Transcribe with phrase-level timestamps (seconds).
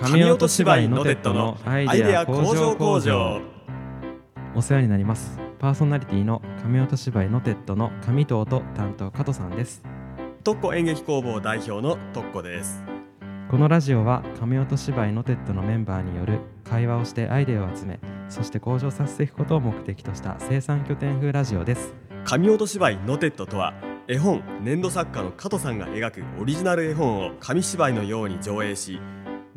[0.00, 3.40] 神音芝居のテッドのアイデア工場工場。
[4.54, 5.38] お世話になります。
[5.58, 9.82] パーソナリティの神音芝居のテッドの上藤と担当加藤さんです。
[10.44, 12.84] 特攻演劇工房代表の特攻です。
[13.50, 21.94] このラジオは神音芝居のテッドのメンバーによる会話をしてアイデアを集めそして向上させていくことを目的とした生産拠点風ラジオです。
[22.24, 23.72] 神音芝居のテッドとは
[24.08, 29.00] 絵本粘土作家の加藤さんが描くオリジナル絵本を紙芝居のように上映し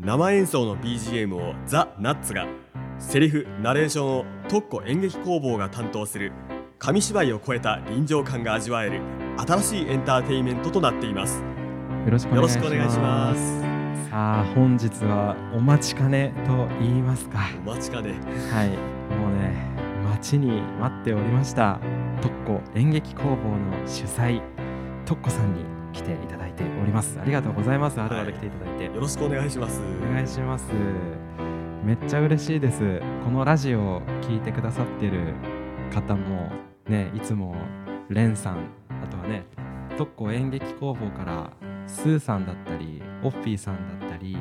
[0.02, 2.48] 生演奏の BGM をザ・ナッツが
[3.00, 6.32] セリフナレーションを特攻演劇工房が担当する
[6.78, 9.02] 紙芝居を超えた臨場感が味わえる
[9.46, 11.44] 新しいエンターテインメントとなっています。
[12.06, 12.64] よろしくおよろ願いします。
[12.64, 14.10] しくお願いします。
[14.10, 17.40] さあ本日はお待ちかねと言いますか。
[17.66, 18.14] お待ちかね。
[18.54, 18.70] はい。
[19.18, 19.54] もうね
[20.10, 21.80] 待ちに待っておりました
[22.22, 24.42] 特攻演劇工房の主催
[25.06, 27.20] 特攻さんに来ていただいております。
[27.20, 28.00] ありがとうございます。
[28.00, 29.82] わざわざ来ていただいて、よろしくお願いします。
[29.82, 30.72] お願いします。
[31.84, 33.02] めっちゃ嬉しいです。
[33.24, 35.34] このラジオを聞いてくださってる
[35.94, 36.52] 方も
[36.88, 37.56] ねいつも
[38.10, 38.58] レンさん
[39.04, 39.44] あとはね
[39.98, 41.52] 特攻演劇工房から
[41.88, 44.38] スーさんだったりオッピーさんだったり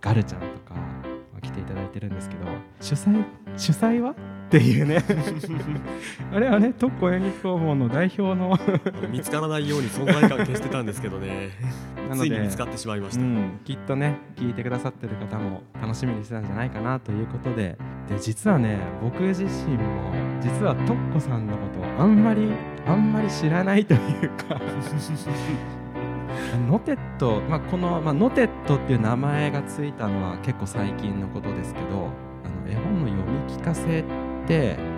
[0.00, 0.74] ガルちゃんとか
[1.40, 2.46] 来ていただいてるんですけど
[2.80, 3.24] 主催
[3.56, 4.14] 主催は？
[4.52, 5.02] っていうね。
[6.30, 8.58] あれはね特攻演劇工房の代表の。
[9.10, 11.50] 見つからないように存在感消してたんですけどね。
[12.10, 17.78] なのでついに見つかってしまいました、うん、きっとね聞いてくださってる方も楽しみにしてたんじゃないかなということで。
[18.08, 22.52] で実はね僕自身も実はトッコさんのことをあんまり
[22.86, 24.00] あんまり知らないという
[24.30, 24.60] か。
[26.68, 32.10] ノテット、まあ、この、まあ、ノテットっていう名前がついたのは結構最近のことですけど
[32.44, 34.21] あの絵本の読み聞かせって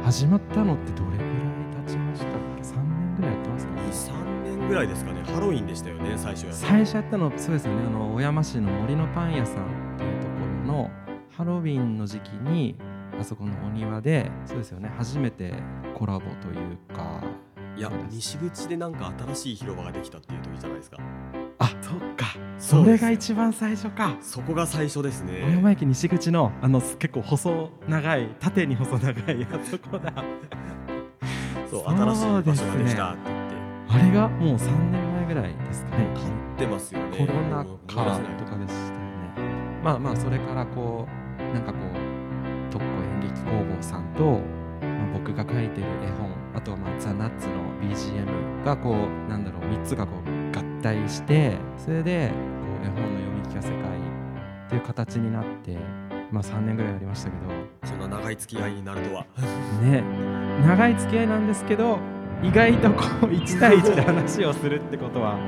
[0.03, 3.81] 始まったのってどれぐらい経ちましたっけ3年ぐらいやってますかね。
[3.83, 5.23] 3年ぐらいですかね。
[5.23, 7.87] ハロウィンでしたよね最初や最初やったのそうですよね。
[7.87, 9.65] あの小山市の森のパン屋さん
[9.97, 10.91] っていうところの
[11.37, 12.77] ハロウィンの時期に
[13.21, 14.91] あそこのお庭でそうですよね。
[14.97, 15.55] 初めて
[15.95, 17.23] コラボというか。
[17.77, 20.99] いや西口でなんか新しい広場ができたっていう時じゃないですか。
[21.59, 22.27] あそっか
[22.59, 24.17] それが一番最初か。
[24.21, 25.43] そこが最初ですね。
[25.45, 30.13] 小山駅西口のあの結構細長い縦に細長いあそこだ。
[31.71, 33.55] そう新しい場所ができたって言って。
[33.89, 36.07] あれがもう3年前ぐらいですかね。
[36.57, 37.27] 経ってますよね。
[37.27, 39.05] コロナ禍とかでしたよね。
[39.83, 41.07] まあまあそれからこ
[41.39, 50.44] うなんかこう特攻演劇工房さんと、まあ、僕が書いてる絵本あとはまあザ・ナッツの BGM がこうなんだろう3つがこう
[50.85, 52.35] 合体してそれでこ
[52.83, 55.79] う絵本の読み聞かせ会っていう形になって
[56.31, 57.55] まあ3年ぐらいやりましたけど。
[57.85, 59.27] そんな長い付き合いになるとは。
[59.83, 60.03] ね。
[60.67, 61.99] 長い付き合いなんですけど
[62.43, 65.39] 意外とこう1対1で話をするってことは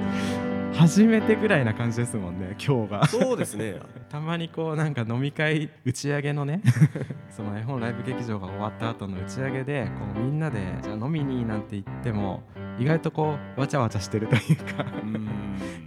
[0.74, 3.06] 初めてぐらいな感じですもんね今日が。
[3.06, 3.76] そうですね。
[4.08, 6.62] たまにこうなんか飲み会打ち上げのね
[7.28, 12.42] その絵本ライブ劇場が終わった後の打ち上げでこうみんなでじゃあ飲みになんて言っても
[12.78, 14.84] 意外とこうわちゃわちゃしてるというか。
[15.02, 15.28] うん。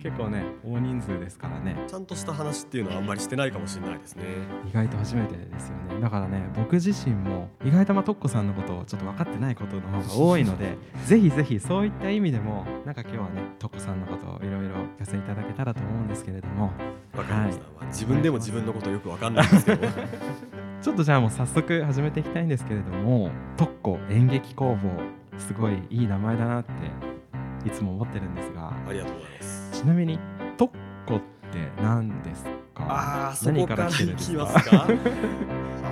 [0.01, 1.75] 結構ね大人数ですからね。
[1.87, 4.23] ちゃんとした話っていうのはあんまりしてないかもしれないですね。
[4.67, 6.01] 意外と初めてですよね。
[6.01, 16.71] だからね僕自身も意外とまあトッコさんのことをちょっと分かってないことの方が多いので ぜひぜひそういった意味でもなんか今日はねトッコさんのことをいろいろ聞かせていただけたらと思うんですけれども。
[17.17, 19.87] わかりました、まあ自分でも自分のことよくわかんないんですけど。
[20.81, 24.89] ちょっとじゃあもう早速始めていきたいんですけれども特攻演劇工房
[25.39, 26.71] すごいいい名前だなって
[27.65, 28.69] いつも思ってるんですが。
[28.87, 29.71] ありがとうございます。
[29.81, 30.19] ちなみに
[30.57, 30.73] 特
[31.07, 31.19] 攻っ
[31.51, 32.83] て何ですか？
[32.87, 34.13] ああそこ何からいですか？
[34.15, 34.87] きますか？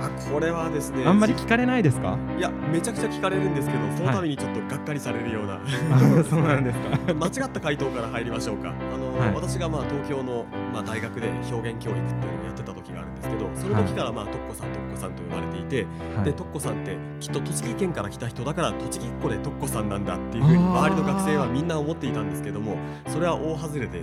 [0.00, 2.16] あこれはですねあんまり聞かれないですか？
[2.38, 7.14] いやめちゃくちゃ聞かれるんですけどその度にちょっとがっかりされるような、あそうなんですか。
[7.14, 8.70] 間違った回答から入りましょうか。
[8.70, 9.34] あの、はい。
[9.34, 10.44] 私がまあ東京の、
[10.78, 16.24] まあ、大学で表現教育っていうのをやってた時があるんですけどその時からまあとっこさんとっこさんと呼ばれていて、はい。
[16.26, 22.76] でとっこさんってきっと栃木県から来た人だから栃木っ子でとっこさんなんだっていうふうに周りの学生はみんな思っていたんですけども
[23.08, 24.02] それは大外れで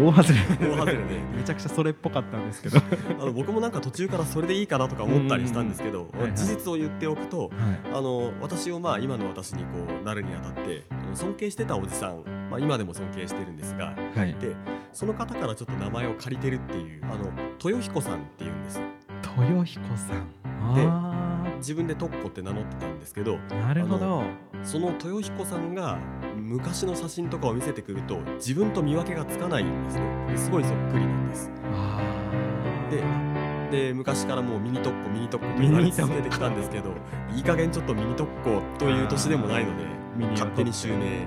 [0.00, 1.02] 大外れ大外れで。
[1.36, 2.84] めちゃくちゃそれっぽかったんですけど、は
[3.20, 6.32] あの僕もなんか途中からそれでいいかなとか思ったりしたんですけど、はいはい。
[6.34, 9.68] 事実を言っておくとい、あの私をまあ今の私にこ
[10.00, 14.54] うなるにあたってあの尊敬してたおじさん、まあ、今でも尊敬してるんですがはい、で
[14.92, 17.32] その方からちょっと名前を借りてるっていうあの
[17.64, 18.80] 豊彦さんっていうんです。
[19.38, 20.74] 豊彦さん。
[20.74, 24.24] であ自分でトッコって名乗ってたんですけどあなるほど。
[24.62, 25.98] その豊彦さんが
[26.36, 30.26] 昔の写真とかを見せてくると自分と見分けがつかないんですね。
[30.28, 31.50] ですごいそっくりなんです。
[32.90, 33.02] で
[33.70, 36.92] で昔からもうミニ特攻ミニ特攻と言われ続けてきたんですけど
[37.34, 41.26] いい加減ちょっとミニ特攻という年でもないのでミニ勝手に襲名。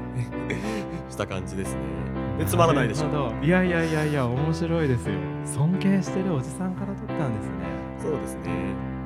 [1.09, 1.81] した感じですね。
[2.39, 3.07] でつまらないでしょ。
[3.07, 3.45] なるほど。
[3.45, 5.13] いやいやいやいや面白いですよ。
[5.45, 7.53] 尊敬してるおじさんから取ったんですね。
[7.99, 8.51] そうですね。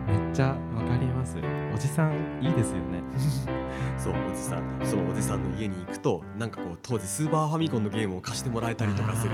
[0.07, 0.55] めっちゃわ
[0.89, 1.37] かります。
[1.73, 3.01] おじさんいいですよね。
[3.97, 4.79] そうおじさん。
[4.83, 9.33] そのおじさんの家に行くとなんかこう当時スーパーファミコンのゲームを貸してもらえたりとかする。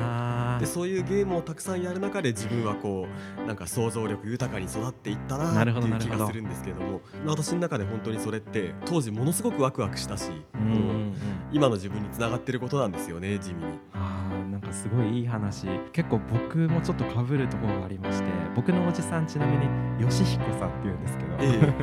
[0.59, 3.07] でそういうゲームをたくさんやる中で自分はこ
[3.43, 11.13] うなんか想像力豊かに育っていったなっていう気がするんですけれども私の中で本当にそれって当時ものすごくワクワクしたし、うん
[11.51, 13.79] 今の自分につながってることなんですよね地味に。
[14.55, 15.67] なんかすごいいい話。
[15.91, 19.67] 結構僕もちょっとかぶるところがありまして僕のおじさんちなみに
[20.09, 21.73] 吉彦さんっていうんですけど、え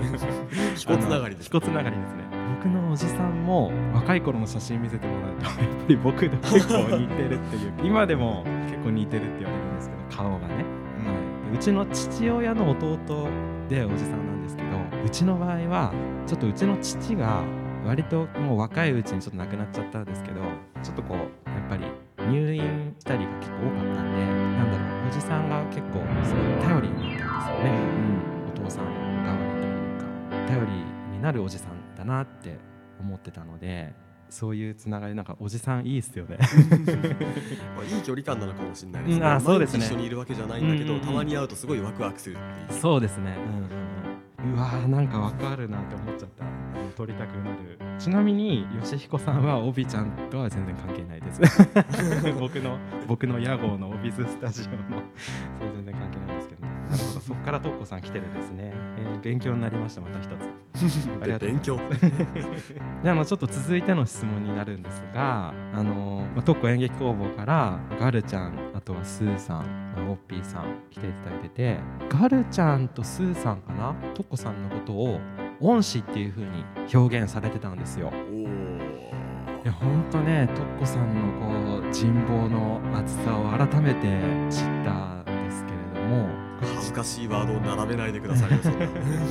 [0.73, 0.73] え。
[0.77, 2.25] 彦つながりです彦つながりですね。
[2.57, 7.73] 僕のおじさんも若い頃の写真見せてもらうと やっぱり僕と結構似てるっていう。
[7.85, 10.61] 今でも結構似てるって言われるんですけど顔がね、は
[11.53, 13.29] い、うちの父親の弟
[13.69, 14.69] でおじさんなんですけど
[15.05, 15.93] うちの場合は
[16.27, 17.43] ちょっとうちの父が
[17.85, 20.41] 割ともう若いうちにちょっと亡くなっちゃったんですけど
[20.83, 21.85] ちょっとこうやっぱり
[22.31, 30.73] 入院したりが結構多かったんでなんだろうおじさんが結構すごい頼りになったんですよね、うん、お父さん代わりというか頼り
[31.17, 32.59] になるおじさんだなって
[33.01, 33.95] 思ってたので
[34.33, 36.39] そういうつながりなんかおじさんいいっすよね。
[37.77, 39.85] まあ、いい距離感なのかもしれないですうんあそうですね。
[39.85, 41.07] 一緒にいるわけじゃないんだけど、うんうんうん。
[41.07, 42.81] たまに会うとすごいワクワクするっていう。
[42.81, 43.37] そうですね。
[43.37, 44.02] うんうん
[44.45, 46.45] うわーなんかわかるなって思っちゃった。
[46.97, 47.79] 撮りたくなる。
[47.99, 51.41] ちなみに吉彦さんはオビちゃんとは全然関係ないです。
[52.39, 55.03] 僕の僕の屋号のオビズスタジオの
[55.59, 56.67] それ全然関係ないんですけど
[57.23, 61.09] そこからトッコさん来てるんですね、えー勉強になりましたまた一つ。
[61.23, 61.49] ありがとう。
[61.49, 61.79] 勉強。
[63.05, 71.77] であのちょっと続いての質問になるんですがあの、まあ、特攻演劇工房からガルちゃんあとはスーさんまあオッピーさん来ていただいてて
[72.09, 73.95] ガルちゃんとスーさんかな？
[74.15, 75.21] トッコさんのことを
[75.61, 78.13] 恩師っていう風に表現されてたんですよ。
[79.65, 84.21] いや本当ねトッコさんのこう人望の厚さを改めて
[84.51, 85.22] 知った
[86.83, 88.87] 恥ずかしいワードを並べないでくださいよそんな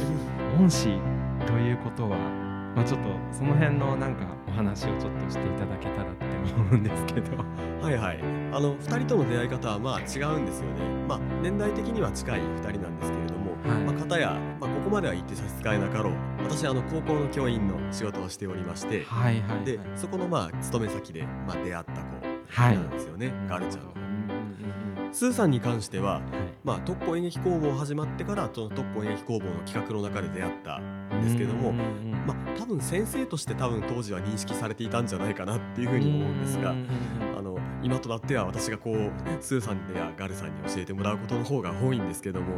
[0.57, 0.97] 恩師
[1.45, 2.17] ということは、
[2.75, 7.37] まあ、ちょっとその辺のなんかお話をちょっとしていただけたらって思うんですけど。
[7.81, 8.19] はいはい。
[8.53, 10.81] あの2人との出会い方はまあ違うんですよね。
[11.07, 13.83] まあ年代的には近い2人なんですけれども、はい。
[13.83, 16.13] まあ、片や、まあ、ここまでは言って差し支えなかろう。
[16.43, 19.03] 私あの高校の教員の仕事をしておりまして。
[19.05, 19.65] はいはいはい。
[19.65, 22.21] でそこのまあ勤め先で、まあ、出会った子
[22.51, 24.00] はいなんですよね、ガルちゃんな
[25.11, 26.21] スーさんに関してははい。
[26.63, 36.75] まあ、特攻演劇工房始まってからその特攻演劇工房の企画の中で出会ったんですけどもまあ多分先生として多分当時は認識されていたんじゃないかなっていうふうに思うんですが
[37.37, 39.11] あの今となっては私がこう
[39.41, 42.57] スーさんやガルさんに教えてもらうことの方が多いんですけども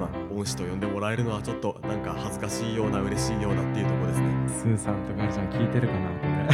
[0.00, 4.28] まあ恩師と呼んでもらえるのはちょっとなんか恥ずかしいような嬉しいようなっていうところですね。
[4.48, 6.27] スーさんとガルちゃん聞いてるかな？
[6.48, 6.50] い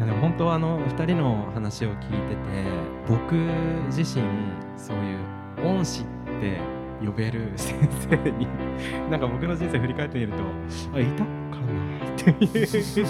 [0.00, 1.98] やでも本当はあの2人の話を聞い
[2.28, 2.38] てて
[3.08, 3.34] 僕
[3.86, 4.22] 自身
[4.76, 5.18] そういう
[5.66, 6.04] 恩師っ
[6.40, 6.58] て
[7.04, 7.76] 呼べる先
[8.10, 8.48] 生に
[9.10, 10.38] なんか僕の人生振り返ってみると
[10.94, 11.30] あいたか
[11.60, 13.04] なっていうぐらいちょ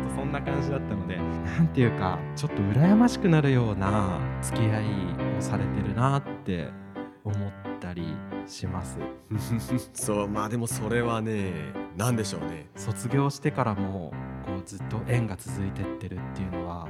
[0.00, 1.22] っとそんな感じだったのでな
[1.62, 4.84] んていうかちょっと羨ましくなるような付き合い
[5.38, 6.68] をされてるなって
[7.24, 7.38] 思っ
[7.80, 8.14] たり
[8.46, 8.98] します。
[9.94, 11.52] そうまあでもそれはね
[12.02, 14.12] 何でしょうね卒業してからも
[14.44, 16.88] こうずっと縁が続いてってるっていうのは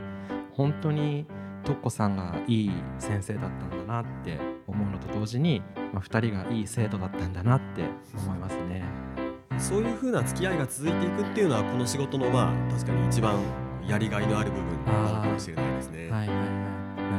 [0.52, 1.26] 本当に
[1.64, 7.84] トッコさんがいい先生だったんだなって思うのと同時に、まあ、2人がいい生徒だったんだなって
[8.16, 8.82] 思いますね。
[9.58, 13.38] そういう風な付き合いが続いていくっていうのはこの仕事のまあ確かに一番
[13.86, 16.10] やりがいのある部分なのかもしれないですね。
[16.10, 16.36] はいはいはい。
[16.36, 17.18] な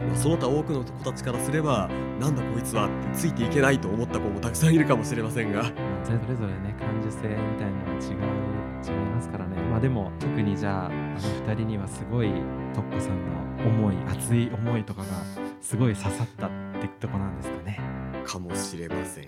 [0.00, 5.70] るまあその他多くの子たちからすればなんだこいつはってついていけないと思った子もたくさんいるかもしれませんが
[6.02, 8.18] それぞれね感受性みたいなのは違う
[8.84, 9.56] 違いますからね。
[9.70, 12.30] まあでも特にじゃああの2人にはすごい
[12.74, 13.18] トッコさん
[13.64, 15.08] の思い熱い思いとかが
[15.60, 16.50] すごい刺さったっ
[16.80, 17.80] てとこなんですかね。
[18.24, 19.24] かもしれません。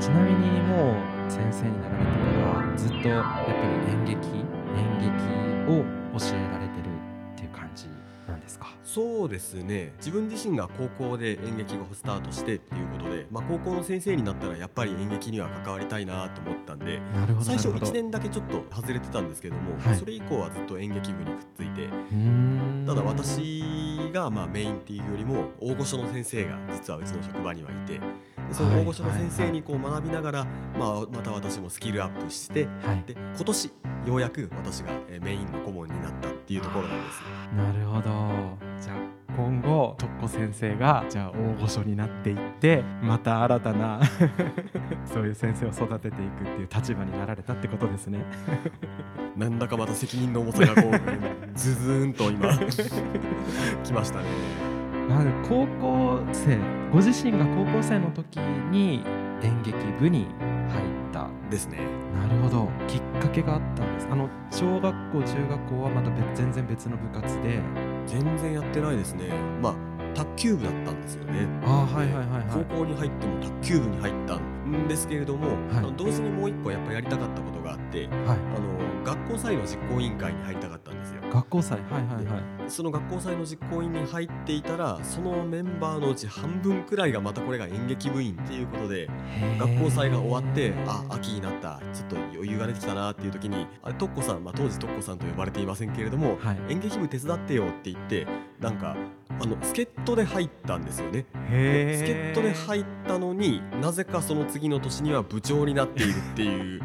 [0.00, 4.44] ちなみにもう先生になられてからずっとやっぱり演劇演
[5.00, 5.08] 劇
[5.72, 5.84] を
[6.18, 6.65] 教えられ
[8.96, 9.92] そうですね。
[9.98, 16.98] 自分自身が高校で演劇がスタートしてっていうことで、まあ、高校の先生になったらやっぱり演劇には関わりたいなと思ったんで
[17.42, 17.86] 最初なるほど。
[17.88, 19.96] 1年だけちょっと外れてたんですけども、はい。
[19.98, 21.90] それ以降はずっと演劇部にくっついて
[22.86, 28.00] ただ私がまあメインっていうよりも大御所の先生が実はうちの職場にはいてで
[28.52, 30.44] その大御所の先生にこう学びながら、
[30.78, 33.04] まあ、また私もスキルアップしてはい。
[33.06, 33.70] で今年
[34.06, 37.20] ようやく私がえーメインの顧問になったっていうところなんです。
[37.54, 38.65] なるほど
[39.36, 44.00] 今後とっこ先生がじゃあ大御所になっていってまた新たな
[45.04, 48.24] そういう先生を育てていくっていう立場になられたってことですね。
[49.36, 50.92] なんだかまた責任の重さがこう
[51.54, 52.48] ズズーンと今
[53.84, 54.24] 来ましたね。
[55.10, 56.58] なので高校生
[56.90, 59.04] ご自身が高校生の時に
[59.42, 60.26] 演劇部に
[60.70, 61.78] 入ったですね。
[62.14, 67.60] なるほどきっかけがあったんですあの小学校中学校はまた別全然別の部活で
[68.06, 69.24] 全然やってないですね。
[69.62, 69.74] まあ
[70.14, 71.46] 卓球部だったんですよね。
[71.64, 74.55] ああはいはいはい高校に入っても卓球部に入ったん
[74.88, 75.56] ですけれども、はい。
[75.78, 78.08] あの同時にもう一個やっぱやりたかったことがあって、はい。
[78.08, 81.22] あの学校祭の実行委員会に入りたかったんですよ。
[81.32, 81.78] 学校祭。
[81.90, 82.70] はいはいはい。
[82.70, 89.08] その学校祭の実行委員に入っていたらそのメンバーのうち半分くらいがまたこれが演劇部員っていうことで
[89.58, 96.58] 学校祭が終わってあ秋になったちょっと余裕が出てきたなっていう時にあトッコさん、まあ、当時トッコさんと呼ばれていませんけれどもはい。
[96.68, 98.26] 演劇部手伝ってよって言って
[98.60, 98.96] なんか
[99.38, 101.26] あの助っ人で入ったんですよね。
[101.50, 106.80] へ助っ人で入ったのになぜかその次の年には部長になっているっていう。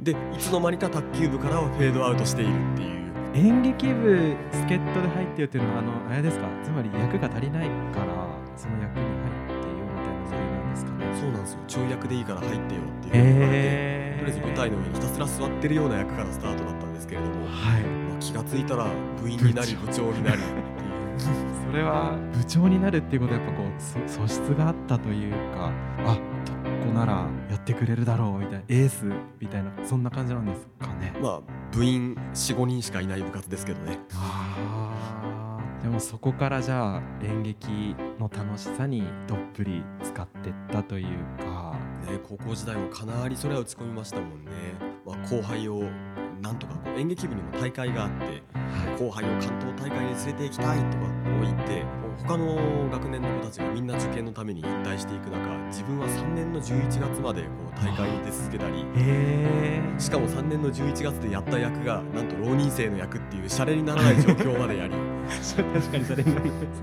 [0.00, 3.02] でいつの間にか卓球部からはフェードアウトしているっていう。
[3.34, 6.46] 演劇部助っ人で入ってるっていうのはあのあれですか？
[6.64, 11.06] つまり役が足りないからその役に入ってよみたいなノリなんですかね？
[11.18, 11.60] そうなんですよ。
[11.68, 12.66] ちょい役でいいから入ってよっ
[13.00, 13.12] ていう。
[13.12, 17.82] 言われてへとりあえず舞台の上にひたすら座ってるような役からスタートだったんですけれども、はい。
[17.82, 18.88] まあ気がついたら
[19.22, 20.42] 部員になり部長になり
[21.72, 25.72] れは部長になるっていうことはやっぱこうそ素質があったというか
[26.06, 29.04] あとっこならやってくれるだろうみたいなエース
[29.40, 31.14] みたいなそんな感じなんですかね。
[31.20, 31.40] まあ
[31.72, 33.98] 部員45人しかいない部活ですけどね。
[35.82, 41.06] でもそこからじゃあ演劇の楽しさにどっぷり使ってったという
[41.42, 41.62] か。
[42.12, 44.50] ね高校時代もかなりそれは打ち込みましたもんね、
[45.06, 45.82] まあ、後輩を
[46.40, 48.42] なんとかこう演劇部にも大会があって
[48.98, 51.04] 後輩を関東大会に連れて行きたいとか
[51.42, 51.84] 言って
[52.26, 55.38] 他の学年の子たちがみんな受験のために引退していく中
[55.68, 58.84] 自分は3年の11月までこう大会に出続けたり
[59.98, 64.94] しかも3年の11月でやった役がなんと浪人生の役っていうシャレにならない状況までやり。
[65.22, 66.82] 確かにそれになります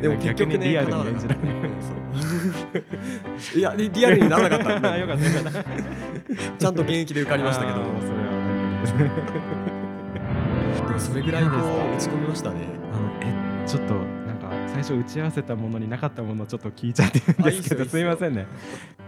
[0.00, 1.48] でも結局ねリアルに演じられる。
[1.48, 3.58] うんそう。
[3.58, 4.90] いやリリアルにならなかった。
[6.58, 8.29] ちゃんと現役で受かりましたけど
[10.86, 12.56] でもそれぐらいこう打ち込みましたね。
[12.92, 13.34] あのえ
[13.66, 13.94] ちょっと
[14.68, 18.46] 最初打ち合わせたものになかったものをちょっと聞いちゃってるんですけどすよすみませんね。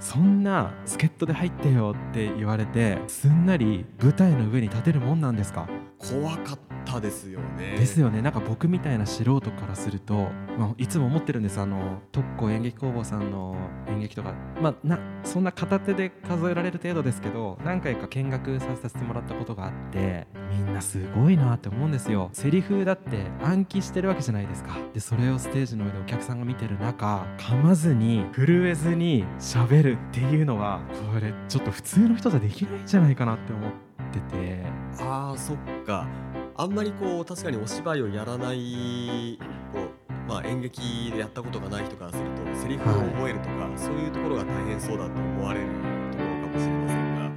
[0.00, 5.68] そんな助っ人で入ってよって言われてすんなり舞台の上に立てるもんなんですか？
[5.98, 7.76] 怖かったですよね。
[7.78, 8.22] ですよね。
[8.22, 11.60] なんか僕みたいな素人からすると、まあ、いつも思ってるんです。
[11.60, 13.56] あの特攻演劇工房さんの
[13.86, 14.34] 演劇とか。
[14.60, 22.30] まあなそんな片手で数えられる程度ですけど何回か見学させてもらったことがあってみんなすごいなって思うんですよ。
[22.32, 24.76] セリフだって暗記してるわけじゃないですか。
[24.92, 30.80] でそれをステージの上でお客さんが見てる中噛まずに震えずに喋るっていうのは
[31.12, 33.72] これちょっと普通の人じゃできないんじゃないかなって思っ
[34.12, 34.62] てて。
[35.00, 36.06] あーそっか。
[36.54, 39.36] あんまりこう確かにお芝居をやらない
[39.72, 47.30] こう、まあ、演劇でやったことがない人からするとセリフを覚えるとか、そういうところが大変そうだと思われるところかもしれませんがは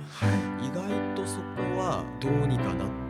[0.62, 0.68] い。
[0.68, 1.44] 意外とそこ
[1.80, 3.05] はどうにかなったかなそうなんです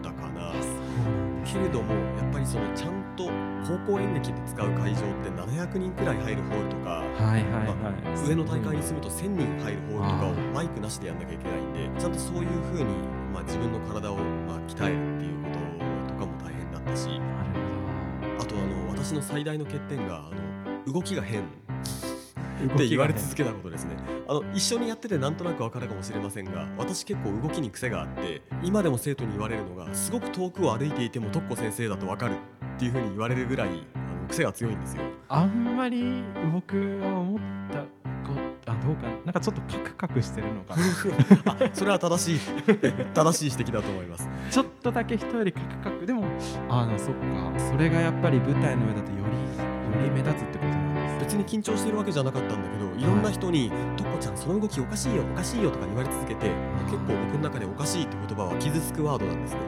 [1.56, 3.32] けれどもやっぱりそのちゃんと
[3.64, 12.90] 高校演劇で使う会場って700人くらい入るホールとかはいはいはい、上の大会に住むと1000人入るホールとかをマイクなしでやんなきゃいけないんでちゃんとそういう風に
[13.34, 17.10] まあ自分の体をまあ鍛えるっていうこととかも大変だったし。
[18.38, 20.32] あとあの私の最大の欠点があ
[20.86, 21.44] の動きが変
[22.64, 23.96] って言われ続けたことですね。
[24.28, 32.34] あの一緒にやっててなんとなくわかるかもしれませんが私結構動きに癖があって今でも生徒に言われるのがすごく遠くを歩いていても特攻先生だとわかる
[32.76, 35.04] っていう風に言われるぐらいあの癖が強いんですよ。
[35.28, 37.40] あんまり僕は思っ
[37.72, 37.80] た
[38.26, 39.32] こあどうかな。
[39.32, 40.84] んかちょっとカクカクしてるのかな。
[41.68, 42.40] あそれは正しい
[43.14, 44.28] 正しい指摘だと思います。
[44.50, 46.06] ちょっとだけ人よりカクカク。
[46.06, 46.24] でも
[46.70, 47.60] あのそっか。
[47.72, 49.55] それがやっぱり舞台の上だとより
[49.96, 50.96] より目立つってことなん。
[50.96, 53.04] です別に緊張してるわけじゃなかったんだけどい。
[53.04, 56.50] ろんな人に「とっこちゃんその動きおかしいよおかしいよ」とか言われ続けて
[56.86, 59.60] 結構僕の中でおかしいって言葉は傷つくワードなんですね。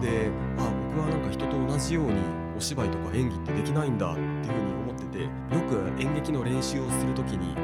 [0.00, 0.62] であ
[0.94, 2.12] 僕はなんか人と同じように
[2.56, 5.28] お芝居とか演技ってできないんだっていうふうに思っててよ
[5.68, 7.60] く演劇の練習をするときにこ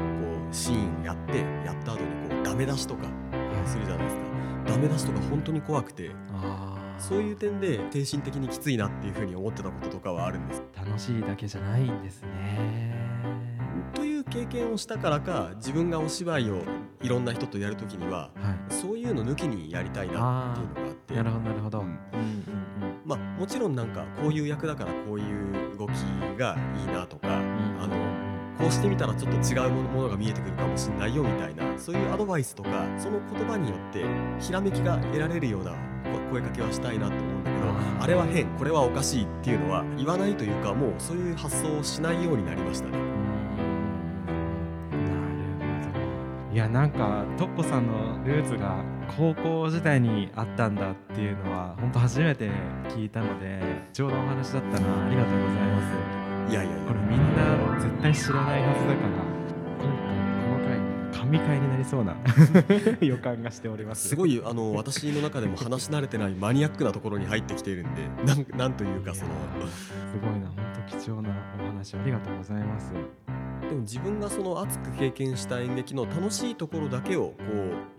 [0.51, 3.07] うシーンやってやった後にこうダメ出しとか
[3.65, 4.21] するじゃないですか。
[4.67, 6.11] ダメ出しとか本当に怖くて
[6.99, 12.95] そういう点で精神的にきついなっていうふうに思ってたこととかはあるんです楽しいだけじゃないんですね。
[13.93, 16.61] という経験をしたからか自分がお芝居を
[17.01, 18.73] いろんな人とやるときにははい。
[18.73, 21.15] そういうの抜きにやりたいなっていうのがあって。
[21.15, 21.91] なるほどなるほど、ううんん。
[21.91, 21.97] うんうん
[23.05, 25.91] まあ、もちろんなんかこういう役だからこういう動き
[26.37, 27.37] がいいなとか、
[27.79, 27.95] あの
[28.57, 34.03] こうしてみたらちょっと違うものが見えてくるかもしれないよみたいなそういうアドバイスとかその言葉によって
[34.39, 35.71] ひらめきが得られるような
[36.31, 37.65] 声かけはしたいなと思うんだけど
[38.03, 42.97] あれは変これはおかしいっていうのは言わないというかもうそういう発想をしないようになりましたね。
[46.53, 48.83] いやなんかトッコさんのルーツが
[49.15, 52.49] 高校時代にあったんだっていうのは本当初めて
[52.89, 53.61] 聞いたので
[53.93, 55.05] ちょうどお話だったな。
[55.05, 55.81] ありがとうございま
[56.47, 56.51] す。
[56.51, 56.83] いやいやいや。
[56.87, 59.26] これみんな絶対知らないはずだから
[61.27, 62.15] 神回になりそうな
[63.05, 64.07] 予感がしております。
[64.07, 69.31] すごいあの私の中でも話し慣れてないマニアックなところに入ってきているんでなんなんというかその
[69.67, 69.91] す
[70.21, 70.49] ごいな
[70.87, 71.29] 貴重な
[71.59, 72.93] お話ありがとうございます。
[73.61, 77.35] でも自分がその熱く経験した演劇の楽しいところだけをこ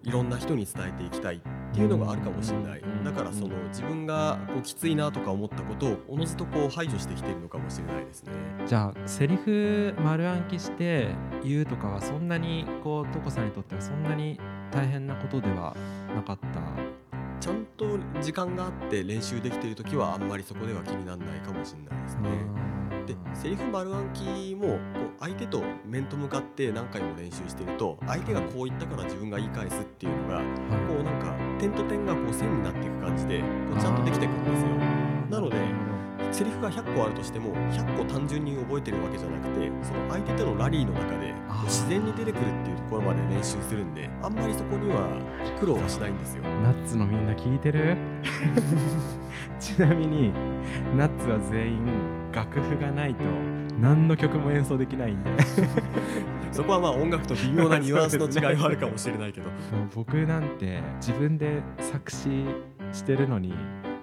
[0.05, 1.41] ういろんな人に伝えていきたいっ
[1.75, 2.83] ていうのがあるかもしれない。
[3.05, 8.33] だからその自分がこうきついなとか思ったことをおのずとこう排除してきているのかもしれないですね。
[8.67, 11.09] じゃあセリフ丸暗記して
[11.45, 14.41] 言うとかはそんなにこうトコさんにとってはそんなに
[14.71, 15.77] 大変なことでは
[16.15, 17.08] なかった
[17.41, 22.29] ちゃんと時間があって練習できている時はあんまりそこでは気にならないかもしれないですね。
[23.07, 24.79] でセリフ丸暗記もこう
[25.21, 30.45] 相手と面と向かって何回も練習してると相手がこう言ったから自分が言い返すっていうのが、こ
[31.01, 33.47] うなんか点と点がこう線になっていく感じでこ
[33.79, 34.69] うちゃんとできてくるんですよ。
[35.31, 35.57] なので
[36.31, 45.09] セリフが100個あるとしても100個単純に覚えてるわけじゃなくてその相手とのラリーの中で自然に出てくるっていうところまで練習するんであんまりそこには
[45.59, 46.43] 苦労はしないんですよ。
[46.63, 47.97] ナッツのみんな聞いてる？
[49.59, 50.33] ちなみに
[50.97, 51.87] ナッツは全員
[52.33, 53.25] 楽譜がないと
[53.81, 55.31] 何の曲も演奏できないんで
[56.53, 59.49] そこはまあ音楽と微妙なニュアンスの違いはあるかもしれないけど。
[59.95, 62.45] 僕なんて自分で作詞
[62.93, 63.55] してるのに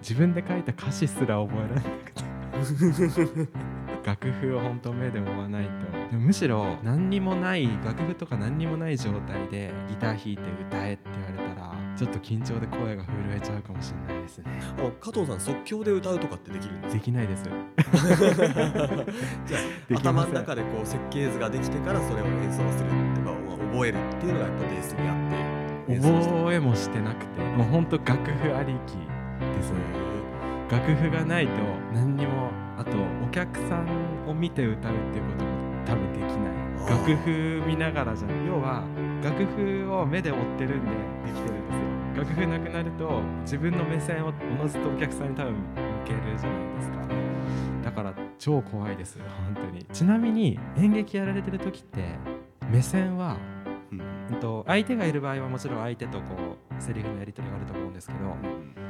[0.07, 3.65] 自分で書いた歌詞すら覚えられなくて。
[4.05, 5.65] 楽譜を本当目で追わない
[6.11, 14.61] とむしろ何にもない楽譜とか何にもない状態でギター弾いて歌えって言われたらちょっと緊張で声が震えちゃうかもしれないですね。
[15.01, 19.57] 加藤さん即興で歌うとかってできるんですできないですじゃ
[19.91, 22.83] あ頭の中でこう設計図ができてからそれを演奏す。
[22.83, 23.35] るとか
[23.73, 25.17] 覚えるっていうのがやっぱベースにあっ
[25.89, 29.14] て覚えもしてなくてもうほんと楽譜ありき
[29.53, 29.79] ですね
[30.69, 31.53] 楽譜がないと
[31.93, 32.91] 何にもあと
[33.23, 33.87] お客さん
[34.27, 35.51] を見て歌うっていうことも
[35.85, 36.55] 多分できない。
[36.89, 38.83] 楽譜見ながらじゃ要は
[39.23, 40.91] 楽譜を目で追ってるんで
[41.25, 41.73] できてるんで
[42.15, 42.23] すよ。
[42.23, 45.59] 楽譜なくなると自分の目線をおのずとお客さんに多分向
[46.05, 46.97] けるじゃないですか。
[47.83, 49.19] だから超怖いです。
[49.19, 49.85] 本当に。
[49.85, 52.03] ちなみに演劇やられてる時って
[52.69, 53.54] 目線はうん
[54.33, 58.19] と相手がいる場合はもちろん相手とこうセリフのやり取りがあると思うんですけど、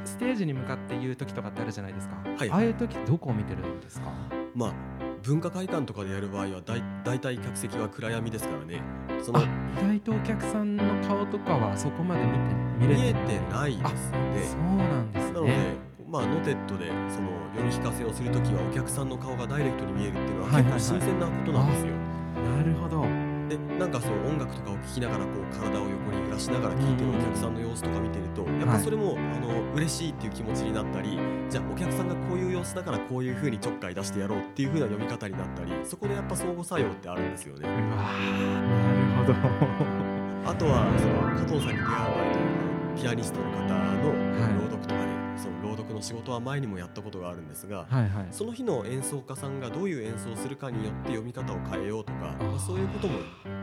[0.04, 4.10] ステージに向かって言う時とかってあるじゃないですか、はい、ああいう時どこを見てるんですか？
[4.54, 4.72] まあ
[5.22, 8.80] 文化会館とかでやる場合はだい大体客席は暗闇ですからね。
[9.22, 9.46] その意
[9.82, 13.76] 外とお客さんの顔とかはそこまで見て見れてない。
[13.76, 14.42] ですね。
[14.44, 15.32] そうなんですね。
[15.32, 15.52] なので
[16.08, 21.92] まあ、ノテッドでその読み聞かせをするときはお客さんの顔がダイレクトに見えるっていうのは結構新鮮なことなんですよ。
[22.56, 37.68] なるほどでなんかそう音楽とかを聴きながらこう体を横に揺らしながら聴いてるお客さんの様子とか見てるとやっぱそれも、はい、あの嬉しいっていう気持ちになったりじゃあお客さんがこういう様子だからこういう風にちょっかい出してやろうっていう風な読み方になったりそこでやっぱ相互作用ってあるんですよね。
[37.68, 39.34] なるほど。
[40.50, 44.12] あとはその加藤さんに出会う前とピアニストの方の
[44.54, 45.05] 朗読とか
[45.92, 53.18] の仕事は前にもやったことがあるんですが、はいはい、その日の演奏家さんがどういう演奏をするかによって読み方を変えようとかまあ、そういうことも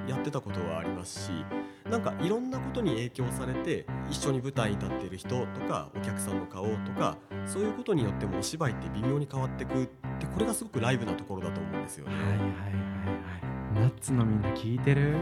[0.07, 1.31] やってたことはありますし
[1.89, 9.85] なんかいろんなことに影響されて一緒に舞台に立っている人とかお客さんの顔とかそういうことによってもお芝居って微妙に変わってくっ
[10.19, 12.13] てこれがすごくライブなところだと思うんですよね。
[12.13, 12.82] はいはい
[13.73, 15.15] ナッツのみんな聞いてる？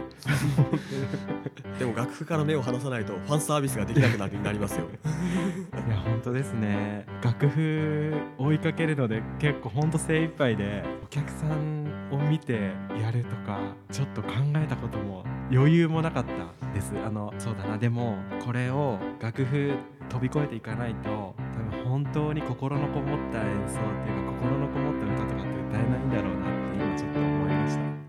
[1.80, 4.88] でも楽譜から目を離さないとファンサービスができなくなりますよ。
[5.88, 7.06] いや本当ですね。
[7.24, 13.60] 楽譜追いかけるので結構本当精一杯でお客さんを見てやるとか
[13.92, 16.32] ちょっと考えたことも余裕もなかった
[16.74, 16.94] です。
[17.06, 17.78] あのそうだな。
[17.78, 19.74] でもこれを楽譜
[20.10, 28.01] 飛び越えていかないと多分本当に心のこもった演奏っていうか心のこもった歌とかって歌えないんだろうなって今ちょっと思いました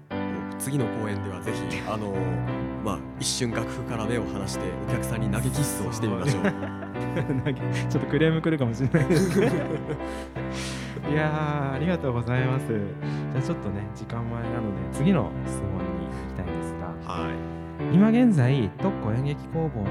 [0.62, 2.14] 次の公演ではぜひあの
[2.84, 6.42] まあ一瞬楽譜から目を離してお客さんに投げキッスをしてみましょう。
[7.90, 9.08] ちょっとクレームくるかもしれない。
[9.08, 12.68] ですいやありがとうございます。
[12.68, 15.66] じゃあちょっとね時間前なので次の質問
[15.98, 16.74] に行きたいんです
[17.06, 17.12] が。
[17.12, 17.32] はい。
[17.92, 19.86] 今現在特攻演劇工房の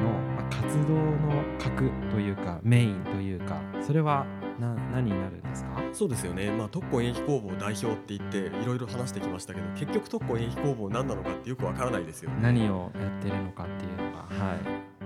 [0.49, 4.25] 活動の核というかメインというかそれは
[4.61, 5.81] な何になるんですか？
[5.91, 12.37] そうですよね、まあ、特攻演劇工房代表って言っていろいろ話してきましたけど結局特攻演劇工房何なのかってよくわからないですよね。
[12.41, 14.59] 何をやってるのかっていうのがはい。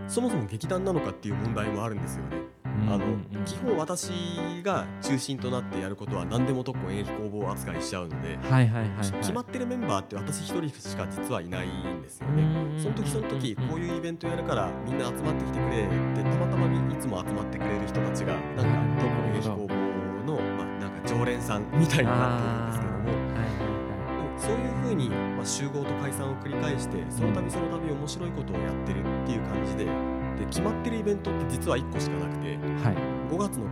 [0.08, 2.38] そもそも劇団なのかっていう問題もあるんですよね
[2.88, 3.06] あの
[3.46, 4.12] 基本私
[4.64, 12.44] が中心となってやることは何でも特攻演劇工房扱いしちゃうので、はいはいはい、はい、決まってるメンバーって私一人しか実はいないんですよね。
[12.78, 19.76] その時その時こういうイベントやるからみんな集まってきてくれってたまたまいつも集まってくれる人たちがなんか特攻演劇工房
[20.26, 22.96] のまあなんか常連さんみたいになってるんですけども。
[24.38, 29.88] そういうふうに、まあ、集合と解散を繰り返してその度その度面白いことをやってるっていう感じで
[30.36, 33.66] で決まってるイベントって実は1個しかなくて、はい、5月の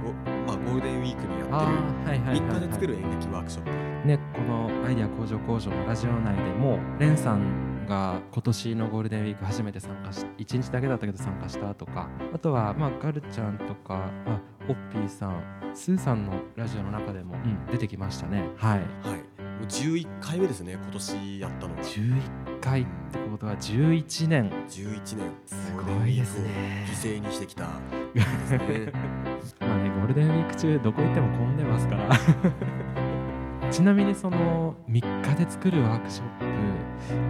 [0.46, 18.48] まあ、ゴールデンウィークにやってる3日で作る演劇ワークショップ、ね、このアイデア工場工場のラジオ内でもレンさんが今年のゴールデンウィーク初めて参加し1日だけだったけど参加したとかあとはまあガルちゃんとかあオッピーさんスーさんのラジオの中でも、うん、出てきましたね。
[18.58, 21.84] はい、はい、もう11回目ですね今年やったのが。
[21.84, 24.50] 11回ってことは11年。
[24.70, 25.32] 11年。
[25.46, 26.88] すごいですね。
[27.04, 27.64] 犠牲にしてきた。
[27.66, 27.70] ね
[29.60, 32.10] まあねゴールデンウィーク中どこ行っても混んでますから。
[33.70, 36.46] ちなみにその3日で作るワークショップ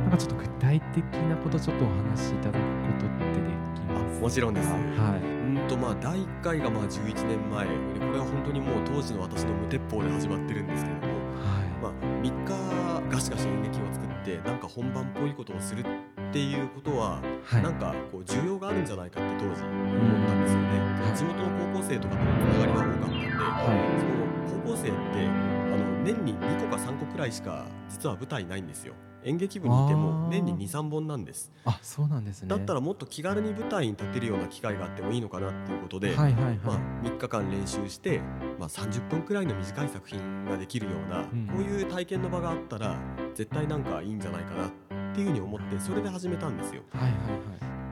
[0.04, 2.65] なんかちょっと具体的なことちょっとお話しいただくこ
[3.00, 4.82] とってできますもちろんです、はい、
[5.24, 7.65] うんとまあ第1回がまあ11年前。
[7.65, 7.72] こ
[8.12, 11.74] れは本当にもう当時の私の無鉄砲で始まってるんですけれども、はい。
[11.82, 11.91] まあ、
[12.22, 15.86] 3日ガシガシ演劇を作ってなんか本番っぽいことをするっ
[16.31, 28.93] ていうことは、はい、なんかこう需要があるんじゃないかって当時思ったんですよね、はい、地元の高校生とかとのつながりが多かったんで、はい、その高校生ってあの年に2個か3個くらいしか実は舞台ないんですよ
[29.25, 31.51] 演劇部にいても年に23本なんです。
[31.65, 32.49] あそうなんですね。
[32.49, 36.55] だったらもっと気軽に舞台に立てるような機会があってもいいのかなっていうことで、はいはいはい。
[36.57, 38.19] まあ、3日間練習して、
[38.59, 42.99] まあ、30分くらいの短い作品ができるような、うん、こういう体験の場があったら
[43.33, 44.71] 絶対なんかいいんじゃないかなっ
[45.13, 46.81] ていうふうに思ってそれで始めたんですよ。
[46.91, 47.12] はいはい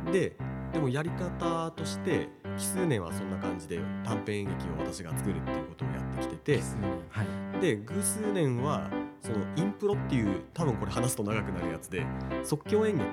[0.05, 0.35] はい、で
[0.73, 2.29] でもやり方として
[2.61, 6.61] 奇数年はそんな感じで短編演劇を私が作るっていうことをやってきてて、
[7.09, 7.23] は
[7.57, 8.87] い、で偶数年は
[9.19, 12.05] そのインプロっていう多分これ話すと長くなるやつで
[12.43, 13.07] 即興演劇。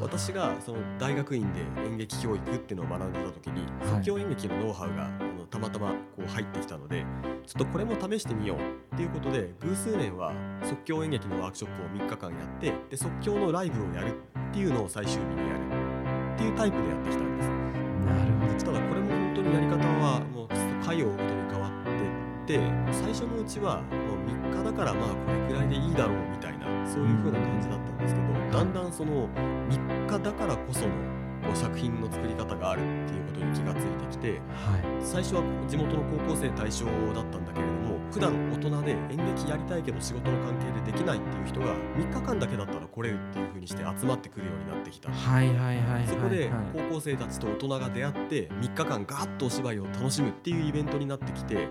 [0.00, 7.04] 私がその大学院で演劇教育っていうのを学んでた時に即興演劇のノウハウがあのたまたまこう入ってきたので
[7.46, 10.32] ちょっとこれも試してみようっていうことで偶数年は
[10.64, 15.60] 即興演劇のワークショップを3日間やってで即興のライブをやるっていうのを最終日にやる
[16.34, 17.65] っていうタイプでやってきたんです。
[18.64, 20.48] ただこれも本当にやり方はもう
[20.84, 22.60] 回を追うごとに変わってって
[22.92, 29.28] 最初のうちはもう3日だからまあこれくらいでいいだろうみたいなそういう風な感じだったんですけどだんだんその
[29.68, 31.15] 3日だからこその
[31.46, 34.40] こう作品の作り方があるっていうことに気がついてきて、はい、
[35.00, 45.10] 最初は地元の高校生対象だったんだけれども普段大人で演劇やりたいけど仕事の関係でできないっていう人が3日間だけだったら来れるっていう風にして集まってくるようになってきた、
[46.08, 51.68] そこで高校生たちと大人が出会って3日間ガーッとお芝居を楽しむっていうイベントになってきて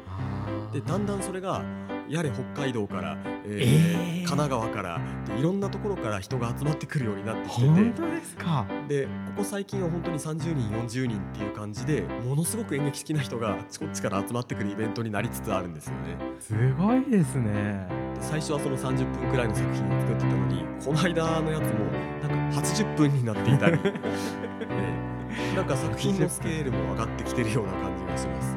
[0.72, 1.64] でだんだんそれが
[2.08, 5.02] やれ北海道から、えー、えー、神奈川から
[5.38, 7.68] いろんなところから人が集まってくるようになってきてて。
[7.68, 8.65] 本当ですか？
[8.88, 16.18] でここ最近は本当に30人40人っていう感じでものすごく演劇好きな人があちこちから集まってくるイベントになりつつあるんですよね。
[16.39, 17.88] すごいですね。
[18.22, 21.70] 最初はその30分くらいの作品を作ってたのにこの間のやつも
[22.28, 23.94] なんか80分になっていたり、 ね、
[25.56, 28.56] なんか作品のスケールも上がってきてるような感じがします。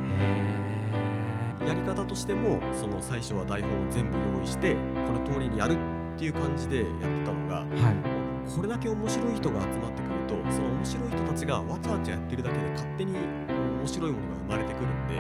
[1.69, 4.75] やり方としてもその最初は台本を全部用意して
[5.07, 15.15] この通りにやるっていう感じでやってたのが、はい、これだけ面白い人が集まってくるとその面白い人たちがわちゃわちゃやってるだけで勝手に面白いものが生まれてくるんで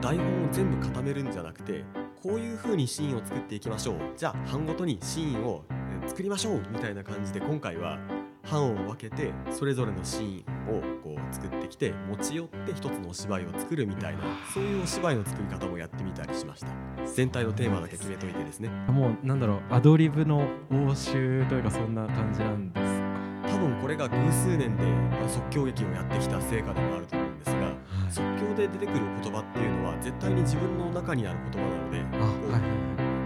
[0.00, 1.84] 台本を全部固めるんじゃなくて
[2.20, 3.96] こういう風にシーンを作っていきましょう。
[4.16, 5.64] じゃあ班ごとにシーンを
[6.06, 7.98] 作りましょうみたいな感じで今回は
[8.42, 14.20] 班を分けてそれぞれのシーンをこう作ってきて持ち寄って一つのお芝居を作るみたいな
[14.52, 16.68] そういうお芝居の作り方もやってみたりしました。
[17.14, 18.68] 全体のテーマだけ決めといてですね。
[18.88, 20.46] もうなんだろうアドリブの応
[20.94, 23.52] 酬というかそんな感じなんですか？
[23.52, 24.84] 多分これが偶数年で
[25.28, 27.74] 即興劇をやってきた成果でもあると思うんですが、はい、
[28.08, 32.58] 即興で出てくる言葉っていうのは絶対に自分の中にある言葉なので、は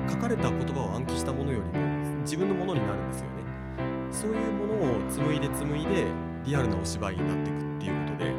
[0.08, 1.86] い、書かれた言葉を暗記したものよりも
[2.22, 3.36] 自分のものになるんですよね。
[4.10, 6.06] そういうものを紡いで紡いで
[6.46, 8.30] リアルなお芝居になっていくっていうことで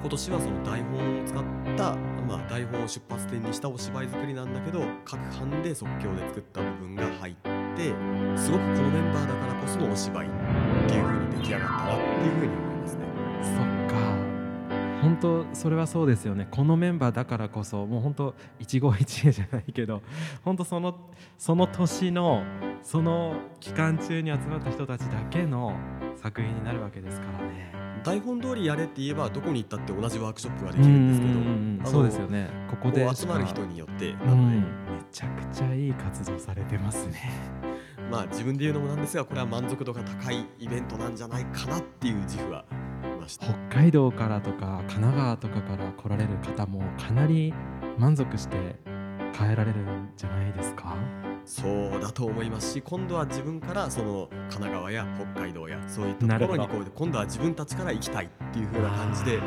[0.00, 1.44] 今年はその台本を使っ
[1.76, 1.96] た、
[2.28, 7.34] まあ、台本を出発点にしたお芝居作りなんだけど各班で即興で作った部分が入っ
[7.74, 7.94] て
[8.36, 10.30] すごくこのメンバーだからこそのお芝居っ
[10.86, 13.75] ていう風に出来上がったなっていう風に思いますね。
[15.06, 16.48] 本当それはそうですよね。
[16.50, 20.02] このメンバーだからこそもう本当一期一会じゃないけど
[20.44, 20.98] 本当その
[21.38, 22.42] その年の
[22.82, 25.74] その期間中に集まった人たちだけの
[26.16, 27.72] 作品になるわけですからね。
[28.02, 32.48] 台本通りやれって言えばどこに行ったって同じワークショップができるんですけど、うんそうですよね。
[32.68, 34.50] ここで集まる人によってなので、うん。
[34.60, 34.62] め
[35.10, 37.30] ちゃくちゃいい活動されてますね。
[38.10, 42.64] まあ自分で言うのもなんですがこれは満足度が高いイベントなんじゃないかなっていう自負は
[43.26, 43.46] ました。
[43.46, 47.52] 北海道からとか神奈川とかから来られる方もかなり
[47.98, 48.76] 満足して
[49.34, 50.96] 帰られるんじゃないですか？
[51.44, 59.40] そうだと思いますし今度は自分からその神奈川や北海道やそういったところにこう今度は自分たちから行きたいっていう風な感じで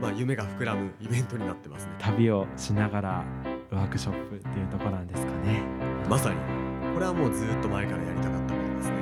[0.00, 1.92] まあ夢が膨らむイベントになってますね。
[1.98, 3.24] 旅をしながら
[3.70, 5.62] ワークショップっていうところなんですかね。
[6.08, 6.36] まさに。
[6.94, 8.96] これはもうずっと前からやりたかったことですね。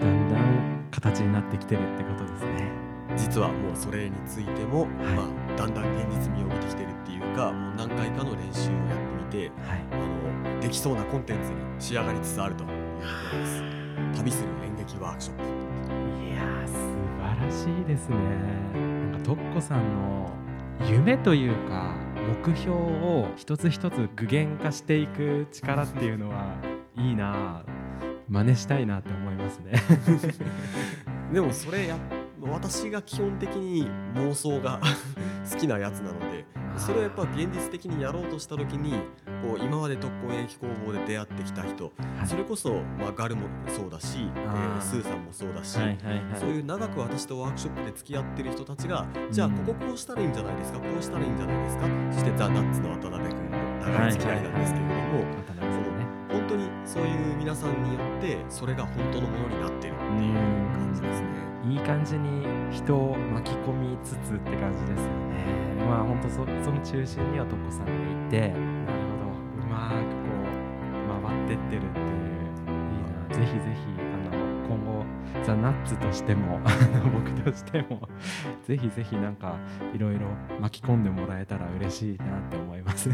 [0.00, 2.70] だんだん形になってきてるってことですね
[3.16, 9.84] 実はもうそれについても、まあ、だんだん現実味を見てきてるっていうかもう何回かの練習をやってみてはい。
[9.92, 12.80] あのできそうなコンテンツに仕上がりつつあるというとこ
[13.34, 13.62] ろです。
[14.18, 15.42] 旅する演劇ワークショップ。
[16.24, 16.72] いやー素
[17.20, 18.16] 晴らしいですね。
[19.12, 20.30] なんかとっこさんの
[20.88, 21.94] 夢というか
[22.44, 26.54] 目標を一つ一つ具現化していく力っていうのは
[26.96, 27.62] いいな
[28.28, 29.72] 真似したいなって思いますね。
[31.32, 31.96] でもそれや
[32.40, 34.80] 私が基本的に妄想が
[35.50, 36.44] 好きなやつなので
[36.76, 38.92] それをやっぱ現実的にやろうとした時に
[39.42, 42.26] こう今まで特攻演劇工房で出会ってきた人はい。
[42.26, 44.78] それこそ、まあ、ガルもそうだし、えあー。
[44.78, 46.40] ースーさんもそうだし、はいはいはい。
[46.40, 55.46] そういう長く私とワークショップで付き合ってる人たちが、じゃあうんこここうしたらいいんじゃないですかこうしたらいいんじゃないですかそしてザ・ナッツの渡辺君の長い付き合いなんですけれども、
[56.30, 60.34] 本当にそういう皆さんによってそれが本当のものになってるっていう
[60.72, 61.45] 感じですね。
[61.68, 65.84] いい感じに人を巻き込みつつって感じですよね。
[65.86, 67.92] まあ本当そその中心にはとこさんが
[68.26, 70.28] いて、なるほど、うまくこ
[71.20, 73.36] う回ってってるっていう、いいな。
[73.36, 75.04] ぜひぜひあの今後
[75.44, 76.60] ザナッツとしても
[77.12, 78.08] 僕としても
[78.64, 79.56] ぜひぜひなんか
[79.92, 80.28] いろいろ
[80.60, 83.10] 巻き込んでもらえたら嬉しいなって思います。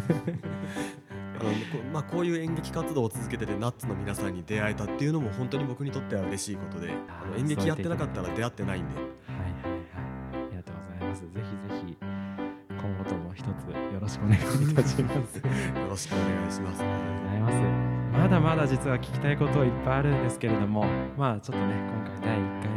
[1.42, 10.12] あのこまあ、こういう演劇活動を続けててナッツの皆さんに出会えたっていうのも本当に僕にとっては嬉しいことであの演劇やってなかったら出会ってないんではいはいはい。
[10.46, 11.22] ありがとうございます。
[11.22, 11.96] ぜひぜひ
[12.68, 13.46] 今後とも一つ
[13.92, 15.37] よろしくお願いいたします。
[15.38, 16.83] よろしくお願いします。
[16.83, 17.92] ありがとうございます。
[18.12, 22.71] まだまだ実は聞きたいこといっぱいあるんですけれども、まあちょっとね、今回第1回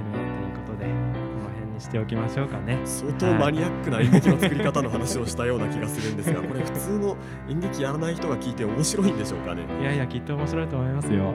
[1.75, 2.79] にしておきましょうかね。
[2.83, 7.17] 相当マニアックな演劇の作り方の話をしたような気がするんですが これ普通の
[7.49, 11.33] 演劇やらない人が聞いて面白いんでしょうかねいやいや、きっと面白いと思いますよ。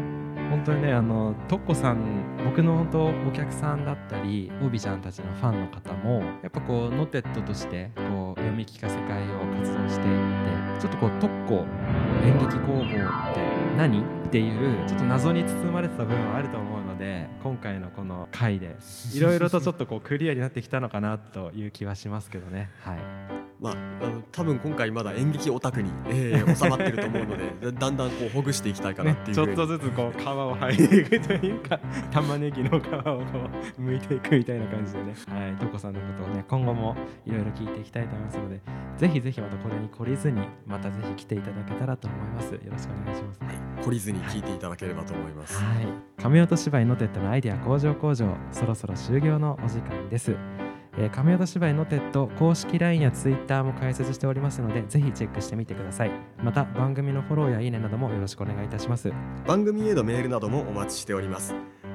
[0.50, 1.98] 本当にね、あの、とっこさん、
[2.44, 11.64] 僕の本当お客さんだったり、オビちゃんたちのファンの方も、やっぱこう、ノテットとして、こう、読み聞かせ会を活動していって、ちょっとこう、とっこ
[12.24, 13.40] 演劇工房って
[13.76, 14.00] 何？
[14.00, 18.76] っていう、ちょっと謎に包まれてた部分はあると思うので、今回のこの回で、
[19.12, 22.70] いろいろとちょっとこう、クリアになってきたのかなという気はしますけどね。
[22.84, 23.49] はい。
[23.60, 23.74] まあ、
[24.32, 31.78] 多分今回まだ演劇オタクに、えー収まってると思うので だだんだんこうほぐしていきたいかなねっていうちょっとずつこう皮を剥いでいくというか
[32.10, 33.20] 玉ねぎの皮をこ
[33.78, 35.14] う剥いていくみたいな感じでね。
[35.28, 36.96] はいトッコさんのことをね今後も
[37.26, 38.60] いろいろ聞いていきたいと思いますので
[38.96, 42.54] ぜひぜひまたこれに懲りずにまたぜひ来ていただけたらと思います。
[42.54, 43.40] よろしくお願いします。
[43.82, 45.62] 懲りずに聞いていただければと思います。
[45.62, 45.86] はい。
[46.22, 50.34] 神音芝居ノテッドのアイデア工場工場そろそろ終了のお時間です
[51.00, 56.10] えー神音芝居ノテッド公式 LINE や Twitter も開設しておりますのでぜひチェックしてみてください。
[56.42, 59.10] また番組のフォローやいいねなどもよろしくお願いいたします。
[59.46, 61.54] 番組へのメールなどもお待ちしております。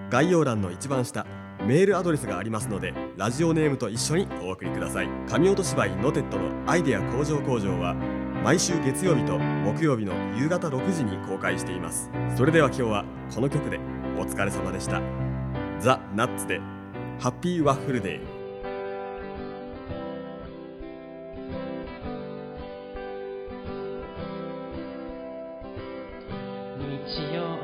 [0.09, 1.25] 概要欄の一番下
[1.67, 5.07] メールアドレスがありますのでラジオネームと一緒にお送りください。
[5.29, 7.93] 神音芝居ノテッドのアイデア工場工場は
[8.43, 12.09] 毎週月曜日と木曜日の夕方6時に公開しています。
[12.35, 13.79] それでは今日はこの曲で
[14.17, 14.99] お疲れ様でした。
[15.79, 16.59] ザ・ナッツで
[17.19, 18.34] ハッピーワッフルデー。
[27.07, 27.54] 只有